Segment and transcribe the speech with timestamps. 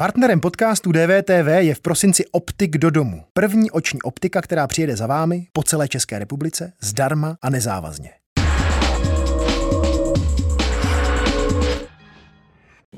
[0.00, 3.24] Partnerem podcastu DVTV je v prosinci Optik do domu.
[3.32, 8.10] První oční optika, která přijede za vámi po celé České republice, zdarma a nezávazně.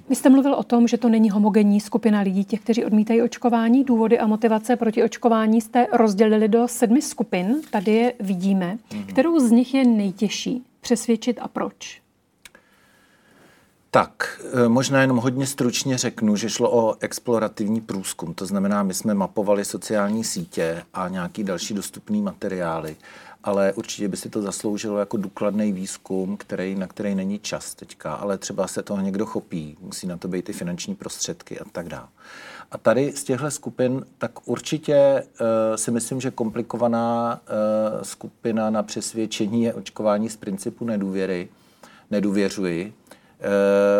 [0.08, 3.84] Vy jste mluvil o tom, že to není homogenní skupina lidí, těch, kteří odmítají očkování.
[3.84, 7.61] Důvody a motivace proti očkování jste rozdělili do sedmi skupin.
[7.71, 8.79] Tady je vidíme.
[8.91, 9.07] Mm-hmm.
[9.07, 12.02] Kterou z nich je nejtěžší přesvědčit a proč?
[13.95, 18.34] Tak, e, možná jenom hodně stručně řeknu, že šlo o explorativní průzkum.
[18.34, 22.96] To znamená, my jsme mapovali sociální sítě a nějaký další dostupný materiály
[23.45, 28.15] ale určitě by si to zasloužilo jako důkladný výzkum, který, na který není čas teďka,
[28.15, 31.88] ale třeba se toho někdo chopí, musí na to být i finanční prostředky a tak
[31.88, 32.09] dále.
[32.70, 35.46] A tady z těchto skupin, tak určitě uh,
[35.77, 37.40] si myslím, že komplikovaná
[37.96, 41.48] uh, skupina na přesvědčení je očkování z principu nedůvěry.
[42.10, 43.02] Nedůvěřuji, Eh,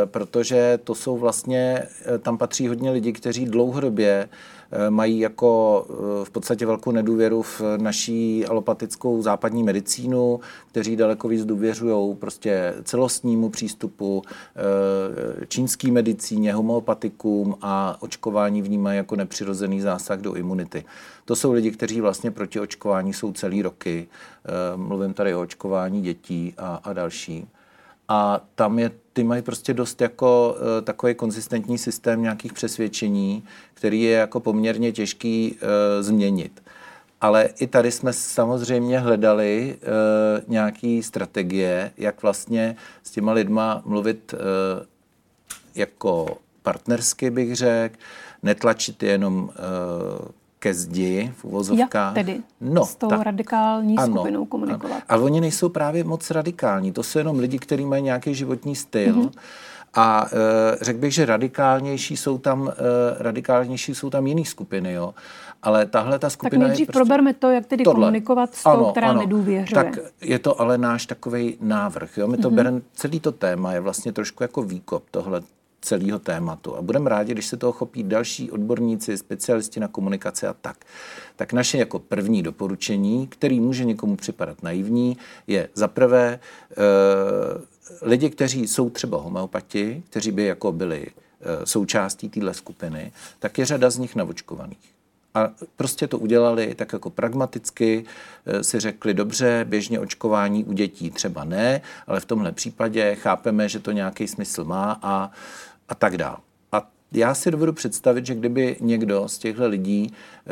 [0.05, 4.29] protože to jsou vlastně, eh, tam patří hodně lidí, kteří dlouhodobě
[4.75, 5.87] eh, mají jako
[6.25, 13.51] v podstatě velkou nedůvěru v naší alopatickou západní medicínu, kteří daleko víc důvěřují prostě celostnímu
[13.51, 14.23] přístupu,
[15.49, 20.85] čínský medicíně, homeopatikům a očkování vnímají jako nepřirozený zásah do imunity.
[21.25, 24.09] To jsou lidi, kteří vlastně proti očkování jsou celý roky.
[24.77, 27.47] Mluvím tady o očkování dětí a, a další.
[28.15, 34.03] A tam je, ty mají prostě dost jako uh, takový konzistentní systém nějakých přesvědčení, který
[34.03, 35.59] je jako poměrně těžký uh,
[36.01, 36.63] změnit.
[37.21, 44.35] Ale i tady jsme samozřejmě hledali uh, nějaké strategie, jak vlastně s těma lidma mluvit
[44.35, 44.41] uh,
[45.75, 47.97] jako partnersky, bych řekl,
[48.43, 49.51] netlačit jenom
[50.63, 52.17] ke zdi v uvozovkách.
[52.17, 54.95] Jak tedy no, s tou tak, radikální ano, skupinou komunikovat?
[54.95, 55.03] Ano.
[55.09, 56.93] Ale oni nejsou právě moc radikální.
[56.93, 59.15] To jsou jenom lidi, kteří mají nějaký životní styl.
[59.15, 59.31] Mm-hmm.
[59.95, 62.73] A e, řekl bych, že radikálnější jsou tam, e,
[63.23, 65.15] radikálnější jsou tam jiné skupiny, jo.
[65.63, 68.07] Ale tahle ta skupina Tak nejdřív prostě proberme to, jak tedy tohle.
[68.07, 69.21] komunikovat s tou, ano, která ano.
[69.21, 69.85] nedůvěřuje.
[69.85, 72.19] Tak je to ale náš takový návrh.
[72.19, 72.29] Jo?
[72.29, 72.55] My to mm-hmm.
[72.55, 75.43] bereme, celý to téma je vlastně trošku jako výkop tohle
[75.83, 76.77] celého tématu.
[76.77, 80.77] A budeme rádi, když se toho chopí další odborníci, specialisti na komunikaci a tak.
[81.37, 85.17] Tak naše jako první doporučení, který může někomu připadat naivní,
[85.47, 86.39] je za prvé e,
[88.03, 93.67] lidi, kteří jsou třeba homeopati, kteří by jako byli e, součástí téhle skupiny, tak je
[93.67, 94.93] řada z nich navočkovaných.
[95.35, 98.05] A prostě to udělali tak jako pragmaticky,
[98.47, 103.69] eh, si řekli, dobře, běžně očkování u dětí třeba ne, ale v tomhle případě chápeme,
[103.69, 105.31] že to nějaký smysl má a
[105.89, 106.39] a tak dál.
[106.73, 110.51] A já si dovedu představit, že kdyby někdo z těchto lidí eh,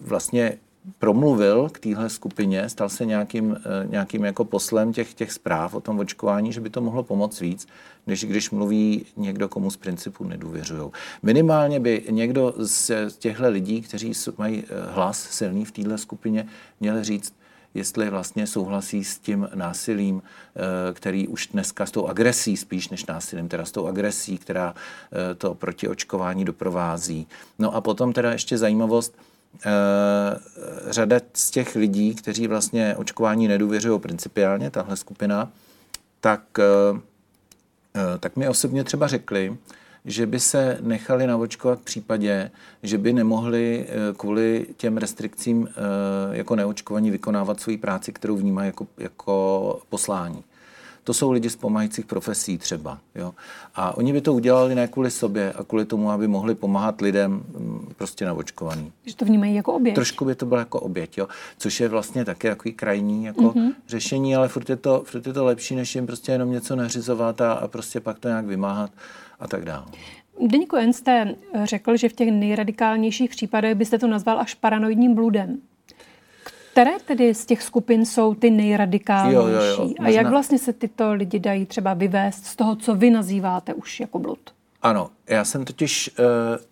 [0.00, 0.58] vlastně
[0.98, 5.80] promluvil k téhle skupině, stal se nějakým, eh, nějakým jako poslem těch, těch zpráv o
[5.80, 7.68] tom očkování, že by to mohlo pomoct víc,
[8.06, 10.90] než když mluví někdo, komu z principu nedůvěřují.
[11.22, 16.46] Minimálně by někdo z těchto lidí, kteří mají eh, hlas silný v téhle skupině,
[16.80, 17.34] měl říct,
[17.74, 20.60] jestli vlastně souhlasí s tím násilím, eh,
[20.94, 25.34] který už dneska s tou agresí, spíš než násilím, teda s tou agresí, která eh,
[25.34, 27.26] to protiočkování doprovází.
[27.58, 29.14] No a potom teda ještě zajímavost,
[29.66, 29.70] eh,
[30.86, 35.52] řada z těch lidí, kteří vlastně očkování nedůvěřují principiálně, tahle skupina,
[36.20, 36.42] tak,
[38.20, 39.56] tak mi osobně třeba řekli,
[40.04, 42.50] že by se nechali navočkovat v případě,
[42.82, 45.72] že by nemohli eh, kvůli těm restrikcím eh,
[46.36, 50.44] jako neočkovaní vykonávat svoji práci, kterou vnímají jako, jako poslání.
[51.04, 52.98] To jsou lidi z pomáhajících profesí třeba.
[53.14, 53.34] Jo?
[53.74, 57.32] A oni by to udělali ne kvůli sobě a kvůli tomu, aby mohli pomáhat lidem
[57.32, 58.92] mm, prostě navočkovaný.
[59.06, 59.94] Že to vnímají jako oběť.
[59.94, 61.28] Trošku by to bylo jako oběť, jo?
[61.58, 63.72] což je vlastně taky takový krajní jako mm-hmm.
[63.88, 67.40] řešení, ale furt je, to, furt je to lepší, než jim prostě jenom něco nařizovat
[67.40, 68.90] a, a prostě pak to nějak vymáhat
[69.40, 69.84] a tak dále.
[70.46, 71.34] Deníku N jste
[71.64, 75.58] řekl, že v těch nejradikálnějších případech byste to nazval až paranoidním bludem.
[76.72, 79.34] Které tedy z těch skupin jsou ty nejradikálnější?
[79.34, 79.78] Jo, jo, jo.
[79.80, 80.06] Možná...
[80.06, 84.00] A jak vlastně se tyto lidi dají třeba vyvést z toho, co vy nazýváte už
[84.00, 84.38] jako blud?
[84.82, 86.24] Ano, já jsem totiž uh,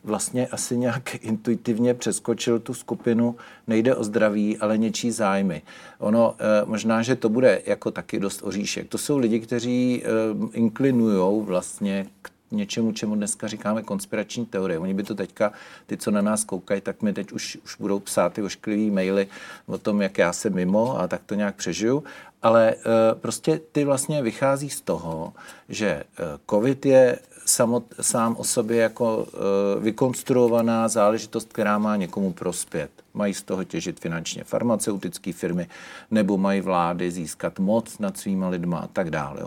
[0.04, 3.36] vlastně asi nějak intuitivně přeskočil tu skupinu,
[3.66, 5.62] nejde o zdraví, ale něčí zájmy.
[5.98, 6.36] Ono uh,
[6.68, 8.88] možná, že to bude jako taky dost oříšek.
[8.88, 10.02] To jsou lidi, kteří
[10.42, 14.78] uh, inklinují vlastně k něčemu, čemu dneska říkáme konspirační teorie.
[14.78, 15.52] Oni by to teďka,
[15.86, 19.28] ty, co na nás koukají, tak mi teď už, už budou psát ty ošklivý maily
[19.66, 22.04] o tom, jak já jsem mimo a tak to nějak přežiju.
[22.42, 22.74] Ale
[23.14, 25.32] prostě ty vlastně vychází z toho,
[25.68, 26.04] že
[26.50, 27.18] covid je
[27.48, 32.90] samot, sám o sobě jako e, vykonstruovaná záležitost, která má někomu prospět.
[33.14, 35.68] Mají z toho těžit finančně farmaceutické firmy,
[36.10, 39.40] nebo mají vlády získat moc nad svýma lidma a tak dále.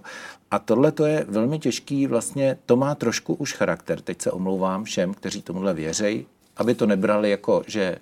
[0.52, 4.02] A tohle to je velmi těžký, vlastně to má trošku už charakter.
[4.02, 6.28] Teď se omlouvám všem, kteří tomuhle věřejí,
[6.58, 8.00] aby to nebrali jako, že e,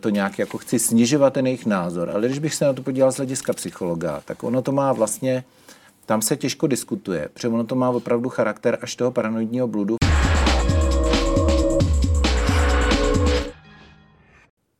[0.00, 2.10] to nějak jako chci snižovat ten jejich názor.
[2.10, 5.44] Ale když bych se na to podíval z hlediska psychologa, tak ono to má vlastně
[6.06, 9.96] tam se těžko diskutuje, protože ono to má opravdu charakter až toho paranoidního bludu.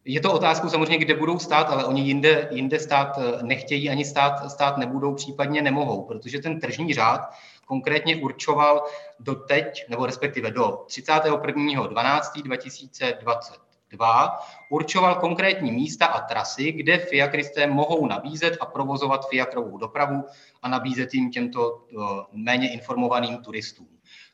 [0.05, 4.05] Je to otázkou samozřejmě, kde budou stát, ale oni jinde, jinde stát eh, nechtějí, ani
[4.05, 7.21] stát, stát nebudou, případně nemohou, protože ten tržní řád
[7.67, 8.85] konkrétně určoval
[9.21, 14.39] do teď, nebo respektive do 31.12.2020 2
[14.71, 20.25] určoval konkrétní místa a trasy, kde fiakristé mohou nabízet a provozovat fiakrovou dopravu
[20.63, 21.97] a nabízet jim těmto eh,
[22.33, 23.89] méně informovaným turistům.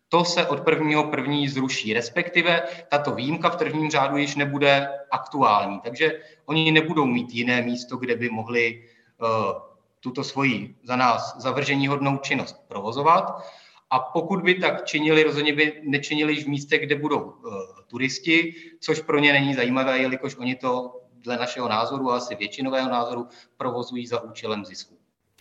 [0.09, 5.81] To se od prvního první zruší, respektive tato výjimka v tržním řádu již nebude aktuální,
[5.81, 8.85] takže oni nebudou mít jiné místo, kde by mohli
[9.21, 9.29] uh,
[10.01, 13.45] tuto svoji za nás zavržení hodnou činnost provozovat.
[13.91, 17.53] A pokud by tak činili, rozhodně by nečinili v místě, kde budou uh,
[17.87, 22.89] turisti, což pro ně není zajímavé, jelikož oni to dle našeho názoru a asi většinového
[22.89, 23.27] názoru
[23.57, 24.95] provozují za účelem zisku.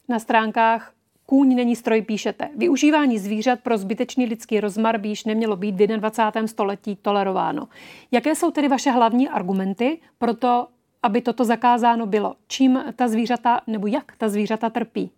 [0.10, 0.94] Na stránkách
[1.30, 2.50] Kůň není stroj, píšete.
[2.56, 6.48] Využívání zvířat pro zbytečný lidský rozmar by již nemělo být v 21.
[6.48, 7.68] století tolerováno.
[8.12, 10.68] Jaké jsou tedy vaše hlavní argumenty pro to,
[11.04, 12.36] aby toto zakázáno bylo?
[12.48, 15.12] Čím ta zvířata nebo jak ta zvířata trpí?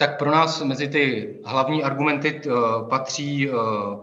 [0.00, 2.50] Tak pro nás mezi ty hlavní argumenty eh,
[2.88, 3.52] patří eh,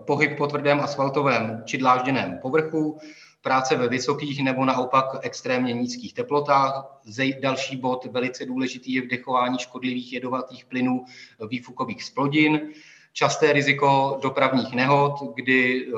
[0.06, 3.00] pohyb po tvrdém asfaltovém či dlážděném povrchu,
[3.42, 7.02] práce ve vysokých nebo naopak extrémně nízkých teplotách.
[7.42, 11.06] Další bod, velice důležitý, je vdechování škodlivých jedovatých plynů
[11.50, 12.62] výfukových splodin
[13.16, 15.92] časté riziko dopravních nehod, kdy eh,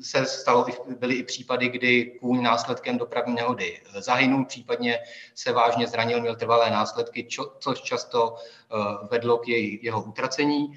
[0.00, 0.66] se stalo,
[0.98, 4.98] byly i případy, kdy kůň následkem dopravní nehody zahynul, případně
[5.34, 8.76] se vážně zranil, měl trvalé následky, což často eh,
[9.10, 9.48] vedlo k
[9.82, 10.74] jeho utracení.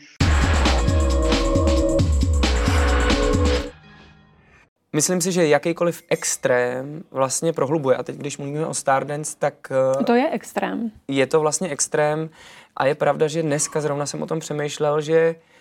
[4.96, 7.98] Myslím si, že jakýkoliv extrém vlastně prohlubuje.
[7.98, 9.72] A teď, když mluvíme o Stardance, tak...
[10.00, 10.92] Eh, to je extrém.
[11.08, 12.30] Je to vlastně extrém
[12.78, 15.53] a je pravda, že dneska zrovna jsem o tom přemýšlel, že Eh,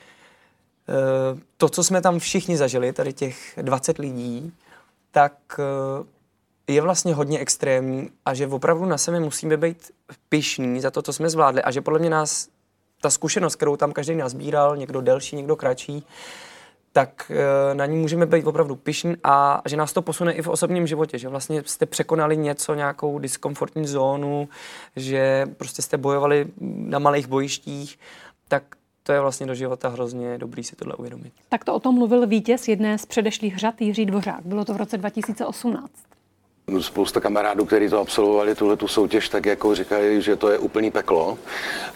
[1.56, 4.52] to, co jsme tam všichni zažili, tady těch 20 lidí,
[5.10, 9.90] tak eh, je vlastně hodně extrémní a že opravdu na sebe musíme být
[10.28, 12.48] pišní za to, co jsme zvládli a že podle mě nás
[13.00, 16.06] ta zkušenost, kterou tam každý nazbíral, někdo delší, někdo kratší,
[16.92, 20.48] tak eh, na ní můžeme být opravdu pišní a že nás to posune i v
[20.48, 24.48] osobním životě, že vlastně jste překonali něco, nějakou diskomfortní zónu,
[24.96, 27.98] že prostě jste bojovali na malých bojištích,
[28.48, 28.62] tak
[29.02, 31.32] to je vlastně do života hrozně dobrý si tohle uvědomit.
[31.48, 34.40] Tak to o tom mluvil vítěz jedné z předešlých řad Jiří Dvořák.
[34.44, 35.90] Bylo to v roce 2018.
[36.80, 40.90] Spousta kamarádů, kteří to absolvovali, tuhle tu soutěž, tak jako říkají, že to je úplný
[40.90, 41.38] peklo.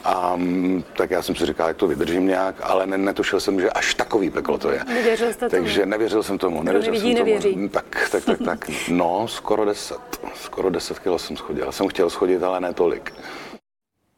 [0.04, 3.60] A mm, tak já jsem si říkal, jak to vydržím nějak, ale ne, netušil jsem,
[3.60, 4.84] že až takový peklo to je.
[4.88, 5.62] Nevěřil jste tomu?
[5.62, 6.62] Takže nevěřil jsem tomu.
[6.62, 7.52] Nevěřil nevidí, jsem nevěří.
[7.52, 7.68] tomu.
[7.68, 8.70] Tak, tak, tak, tak.
[8.90, 10.20] No, skoro deset.
[10.34, 11.72] Skoro deset kilo jsem schodil.
[11.72, 13.12] Jsem chtěl schodit, ale ne tolik.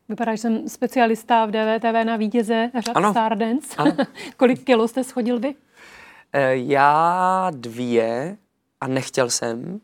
[0.08, 3.10] Vypadá, že jsem specialista v DVTV na vítěze řad ano.
[3.10, 3.76] Stardance.
[3.76, 3.96] Ano.
[4.36, 5.54] Kolik kilo jste schodil vy?
[6.32, 8.36] E, já dvě
[8.80, 9.80] a nechtěl jsem,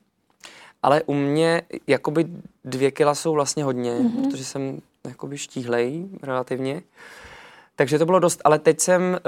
[0.83, 2.27] ale u mě jakoby
[2.65, 4.31] dvě kila jsou vlastně hodně, mm-hmm.
[4.31, 6.83] protože jsem jakoby štíhlej relativně.
[7.77, 9.19] Takže to bylo dost, ale teď jsem uh,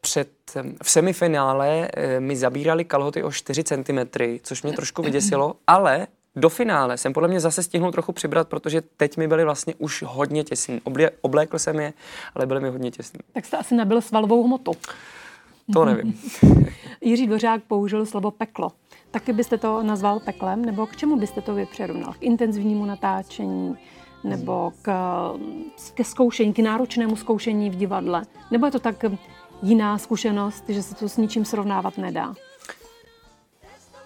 [0.00, 0.28] před,
[0.82, 3.98] v semifinále uh, mi zabírali kalhoty o 4 cm,
[4.42, 6.06] což mě trošku vyděsilo, ale
[6.36, 10.04] do finále jsem podle mě zase stihnul trochu přibrat, protože teď mi byly vlastně už
[10.06, 10.80] hodně těsný.
[10.84, 11.92] Oblé, oblékl jsem je,
[12.34, 13.20] ale byly mi hodně těsný.
[13.32, 14.72] Tak jste asi nabil svalovou hmotu.
[15.72, 16.20] To nevím.
[17.00, 18.72] Jiří Dvořák použil slovo peklo.
[19.10, 22.12] Taky byste to nazval peklem, nebo k čemu byste to vypřerovnal?
[22.12, 23.76] K intenzivnímu natáčení,
[24.24, 24.92] nebo k,
[25.94, 28.22] ke zkoušení, k náročnému zkoušení v divadle?
[28.50, 29.04] Nebo je to tak
[29.62, 32.34] jiná zkušenost, že se to s ničím srovnávat nedá?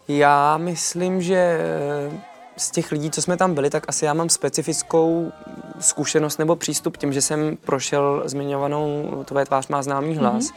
[0.09, 2.21] Já myslím, že eh,
[2.57, 5.33] z těch lidí, co jsme tam byli, tak asi já mám specifickou
[5.81, 10.55] zkušenost nebo přístup tím, že jsem prošel zmiňovanou Tvoje tvář má známý hlas, mm-hmm.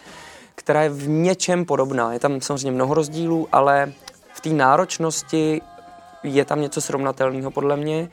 [0.55, 2.13] která je v něčem podobná.
[2.13, 3.91] Je tam samozřejmě mnoho rozdílů, ale
[4.33, 5.61] v té náročnosti
[6.23, 8.09] je tam něco srovnatelného podle mě.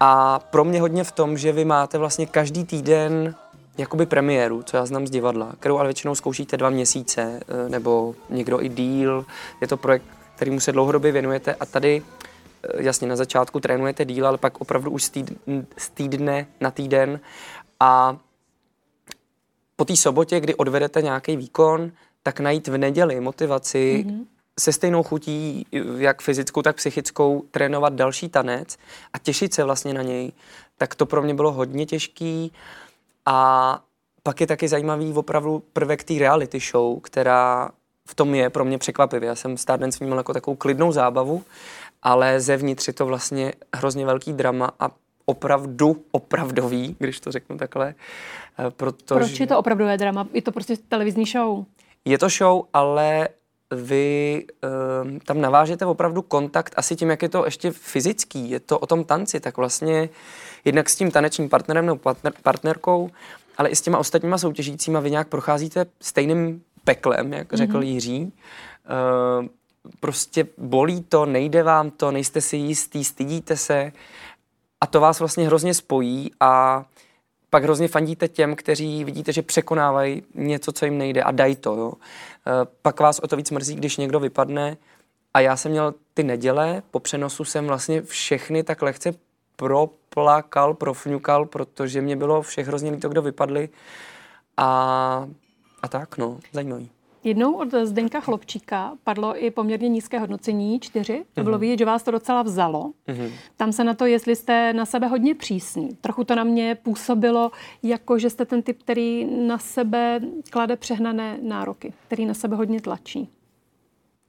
[0.00, 3.34] A pro mě hodně v tom, že vy máte vlastně každý týden
[3.78, 8.14] jakoby premiéru, co já znám z divadla, kterou ale většinou zkoušíte dva měsíce, eh, nebo
[8.30, 9.24] někdo i díl.
[9.60, 10.04] Je to projekt,
[10.40, 11.54] kterýmu se dlouhodobě věnujete.
[11.54, 12.02] A tady
[12.78, 15.36] jasně na začátku trénujete díl, ale pak opravdu už z, týdne,
[15.76, 17.20] z týdne na týden.
[17.80, 18.16] A
[19.76, 21.92] po té sobotě, kdy odvedete nějaký výkon,
[22.22, 24.24] tak najít v neděli motivaci mm-hmm.
[24.60, 25.66] se stejnou chutí,
[25.96, 28.76] jak fyzickou, tak psychickou, trénovat další tanec
[29.12, 30.32] a těšit se vlastně na něj,
[30.78, 32.52] tak to pro mě bylo hodně těžký.
[33.26, 33.80] A
[34.22, 37.70] pak je taky zajímavý opravdu prvek té reality show, která
[38.10, 39.26] v tom je pro mě překvapivý.
[39.26, 41.42] Já jsem Stardance vnímal jako takovou klidnou zábavu,
[42.02, 44.90] ale zevnitř je to vlastně hrozně velký drama a
[45.24, 47.94] opravdu opravdový, když to řeknu takhle.
[48.58, 49.18] Eh, protože...
[49.18, 50.28] Proč je to opravdové drama?
[50.32, 51.64] Je to prostě televizní show?
[52.04, 53.28] Je to show, ale
[53.74, 58.78] vy uh, tam navážete opravdu kontakt asi tím, jak je to ještě fyzický, je to
[58.78, 60.08] o tom tanci, tak vlastně
[60.64, 63.10] jednak s tím tanečním partnerem nebo partner, partnerkou,
[63.56, 67.56] ale i s těma ostatníma soutěžícíma vy nějak procházíte stejným peklem, jak mm-hmm.
[67.56, 68.32] řekl Jiří.
[69.42, 69.46] Uh,
[70.00, 73.92] prostě bolí to, nejde vám to, nejste si jistý, stydíte se
[74.80, 76.84] a to vás vlastně hrozně spojí a
[77.50, 81.76] pak hrozně fandíte těm, kteří vidíte, že překonávají něco, co jim nejde a dají to.
[81.76, 81.92] Jo.
[82.46, 84.76] Eh, pak vás o to víc mrzí, když někdo vypadne.
[85.34, 89.14] A já jsem měl ty neděle, po přenosu jsem vlastně všechny tak lehce
[89.56, 93.68] proplakal, profňukal, protože mě bylo všech hrozně líto, kdo vypadli.
[94.56, 95.28] A,
[95.82, 96.90] a tak, no, zajímavý.
[97.24, 101.24] Jednou od Zdenka Chlopčíka padlo i poměrně nízké hodnocení, čtyři.
[101.34, 101.60] To bylo mhm.
[101.60, 102.92] vidět, že vás to docela vzalo.
[103.08, 103.32] Mm-hmm.
[103.56, 105.88] Tam se na to, jestli jste na sebe hodně přísný.
[106.00, 107.50] Trochu to na mě působilo,
[107.82, 110.20] jako že jste ten typ, který na sebe
[110.50, 113.28] klade přehnané nároky, který na sebe hodně tlačí.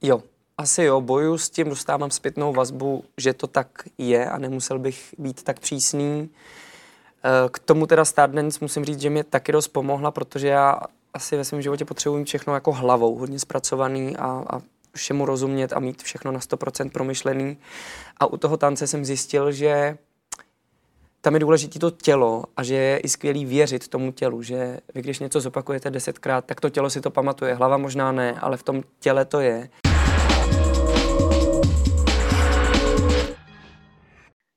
[0.02, 0.22] Jo,
[0.58, 3.68] asi jo, boju s tím, dostávám zpětnou vazbu, že to tak
[3.98, 6.30] je a nemusel bych být tak přísný.
[7.24, 10.80] Eh, k tomu teda Stardance musím říct, že mě taky dost pomohla, protože já
[11.14, 14.60] asi ve svém životě potřebuji všechno jako hlavou, hodně zpracovaný a, a
[14.94, 17.58] všemu rozumět a mít všechno na 100% promyšlený.
[18.20, 19.98] A u toho tance jsem zjistil, že
[21.20, 25.02] tam je důležité to tělo a že je i skvělý věřit tomu tělu, že vy
[25.02, 28.62] když něco zopakujete desetkrát, tak to tělo si to pamatuje, hlava možná ne, ale v
[28.62, 29.68] tom těle to je.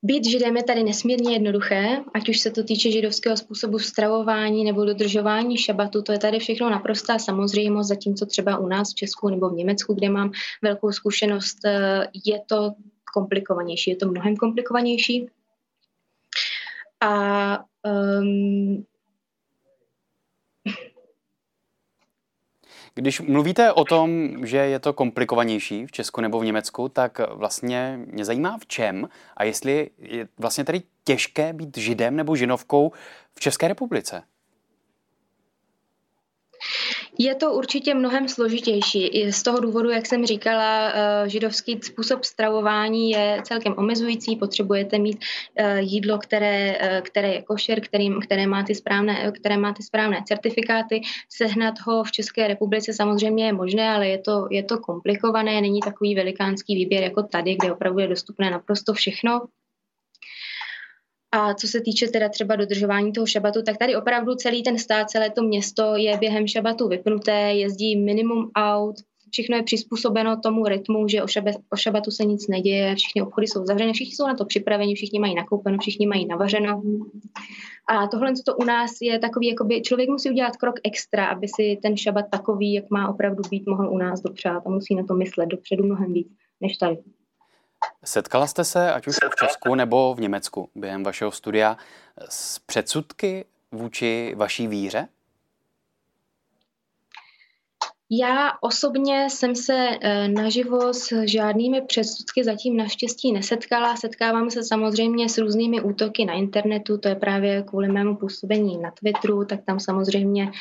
[0.06, 4.86] Být židem je tady nesmírně jednoduché, ať už se to týče židovského způsobu stravování nebo
[4.86, 9.50] dodržování šabatu, to je tady všechno naprostá samozřejmost, zatímco třeba u nás v Česku nebo
[9.50, 10.32] v Německu, kde mám
[10.62, 12.72] velkou zkušenost, eh, je to
[13.14, 15.30] komplikovanější, je to mnohem komplikovanější.
[17.02, 17.60] A
[18.20, 18.86] um,
[22.96, 28.00] Když mluvíte o tom, že je to komplikovanější v Česku nebo v Německu, tak vlastně
[28.06, 32.92] mě zajímá v čem a jestli je vlastně tady těžké být židem nebo žinovkou
[33.36, 34.24] v České republice.
[37.20, 39.08] Je to určitě mnohem složitější.
[39.08, 44.36] I z toho důvodu, jak jsem říkala, eh, židovský způsob stravování je celkem omezující.
[44.36, 45.18] Potřebujete mít
[45.56, 49.84] eh, jídlo, které, eh, které je košer, který, které, má ty správné, které má ty
[49.84, 51.02] správné certifikáty.
[51.30, 55.62] Sehnat ho v České republice samozřejmě je možné, ale je to, je to komplikované.
[55.62, 59.42] Není takový velikánský výběr jako tady, kde opravdu je dostupné naprosto všechno.
[61.36, 65.10] A co se týče teda třeba dodržování toho šabatu, tak tady opravdu celý ten stát,
[65.10, 68.96] celé to město je během šabatu vypnuté, jezdí minimum aut,
[69.32, 73.48] všechno je přizpůsobeno tomu rytmu, že o, šabe, o šabatu se nic neděje, všechny obchody
[73.48, 76.82] jsou zavřené, všichni jsou na to připraveni, všichni mají nakoupeno, všichni mají navařeno.
[77.90, 81.80] A tohle to u nás je takový, jakoby člověk musí udělat krok extra, aby si
[81.82, 85.14] ten šabat takový, jak má opravdu být, mohl u nás dopřát a musí na to
[85.14, 86.28] myslet dopředu mnohem víc
[86.62, 86.98] než tady.
[88.06, 91.78] Setkala jste se, ať už v Česku nebo v Německu, během vašeho studia,
[92.30, 95.08] s předsudky vůči vaší víře?
[98.12, 103.96] Já osobně jsem se eh, naživo s žádnými předsudky zatím naštěstí nesetkala.
[103.96, 108.92] Setkávám se samozřejmě s různými útoky na internetu, to je právě kvůli mému působení na
[108.92, 110.52] Twitteru, tak tam samozřejmě uh,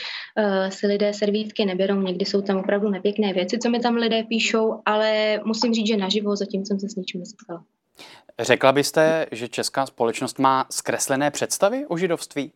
[0.68, 4.80] si lidé servítky neberou, někdy jsou tam opravdu nepěkné věci, co mi tam lidé píšou,
[4.86, 7.64] ale musím říct, že naživo zatím jsem se s ničím nesetkala.
[8.40, 12.52] Řekla byste, že česká společnost má zkreslené představy o židovství?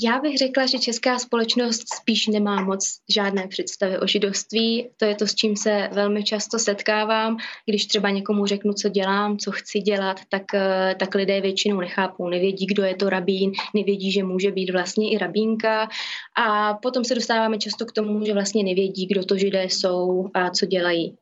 [0.00, 4.90] Já bych řekla, že česká společnost spíš nemá moc žádné představy o židovství.
[4.96, 7.36] To je to, s čím se velmi často setkávám.
[7.66, 12.28] Když třeba někomu řeknu, co dělám, co chci dělat, tak, eh, tak lidé většinou nechápou,
[12.28, 15.88] nevědí, kdo je to rabín, nevědí, že může být vlastně i rabínka.
[16.36, 20.50] A potom se dostáváme často k tomu, že vlastně nevědí, kdo to židé jsou a
[20.50, 21.16] co dělají.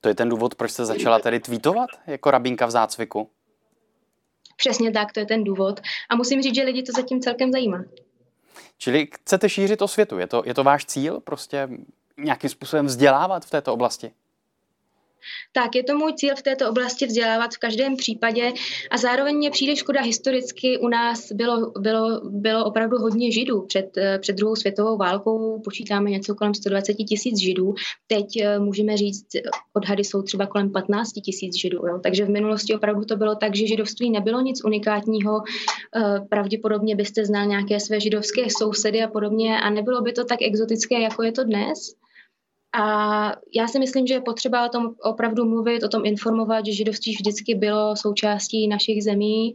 [0.00, 3.28] To je ten důvod, proč jste začala tedy tweetovat jako rabínka v zácviku?
[4.56, 5.80] Přesně tak, to je ten důvod.
[6.10, 7.84] A musím říct, že lidi to zatím celkem zajímá.
[8.78, 10.18] Čili chcete šířit o světu?
[10.18, 11.20] Je to, je to váš cíl?
[11.20, 11.68] Prostě
[12.18, 14.10] nějakým způsobem vzdělávat v této oblasti?
[15.52, 18.52] Tak, je to můj cíl v této oblasti vzdělávat v každém případě
[18.90, 20.78] a zároveň mě přijde škoda historicky.
[20.78, 26.10] U nás bylo, bylo, bylo opravdu hodně židů před, eh, před druhou světovou válkou, počítáme
[26.10, 27.74] něco kolem 120 tisíc židů.
[28.06, 29.26] Teď eh, můžeme říct,
[29.72, 31.86] odhady jsou třeba kolem 15 tisíc židů.
[31.86, 32.00] Jo?
[32.02, 35.42] Takže v minulosti opravdu to bylo tak, že židovství nebylo nic unikátního.
[35.96, 40.42] Eh, pravděpodobně byste znal nějaké své židovské sousedy a podobně a nebylo by to tak
[40.42, 41.94] exotické, jako je to dnes.
[42.74, 46.72] A já si myslím, že je potřeba o tom opravdu mluvit, o tom informovat, že
[46.72, 49.54] židovství vždycky bylo součástí našich zemí,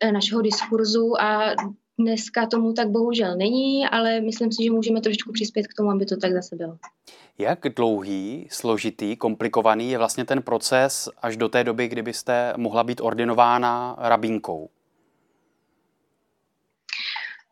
[0.00, 1.54] eh, našeho diskurzu a
[1.98, 6.06] dneska tomu tak bohužel není, ale myslím si, že můžeme trošičku přispět k tomu, aby
[6.06, 6.76] to tak zase bylo.
[7.38, 13.00] Jak dlouhý, složitý, komplikovaný je vlastně ten proces až do té doby, kdybyste mohla být
[13.00, 14.68] ordinována rabínkou?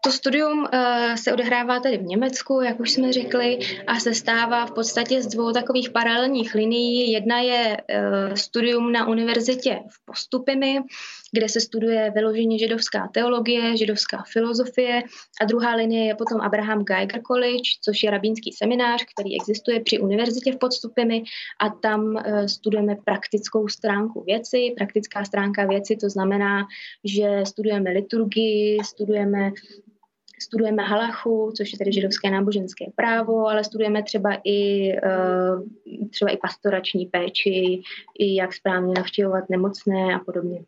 [0.05, 4.67] To studium uh, se odehrává tady v Německu, jak už jsme řekli, a se stává
[4.67, 7.13] v podstatě z dvou takových paralelních linií.
[7.13, 10.81] Jedna je uh, studium na univerzitě v Postupimi,
[11.33, 15.03] kde se studuje vyloženě židovská teologie, židovská filozofie
[15.41, 19.99] a druhá linie je potom Abraham Geiger College, což je rabínský seminář, který existuje při
[19.99, 21.23] univerzitě v Podstupimi
[21.61, 24.75] a tam uh, studujeme praktickou stránku věci.
[24.77, 26.67] Praktická stránka věci to znamená,
[27.05, 29.51] že studujeme liturgii, studujeme
[30.43, 36.37] studujeme halachu, což je tedy židovské náboženské právo, ale studujeme třeba i, eh, třeba i
[36.37, 37.83] pastorační péči,
[38.19, 40.65] i jak správně navštěvovat nemocné a podobně.